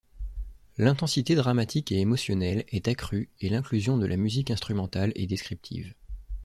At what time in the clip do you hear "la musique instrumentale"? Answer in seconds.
4.07-5.11